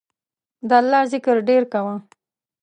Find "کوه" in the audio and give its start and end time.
1.73-1.95